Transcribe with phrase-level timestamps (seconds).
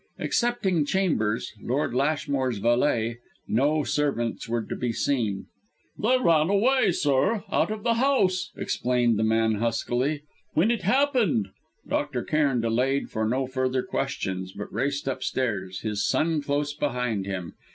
[0.17, 5.45] Excepting Chambers, Lord Lashmore's valet, no servants were to be seen.
[5.95, 11.49] "They ran away, sir, out of the house," explained the man, huskily, "when it happened."
[11.87, 12.23] Dr.
[12.23, 17.53] Cairn delayed for no further questions, but raced upstairs, his son close behind him.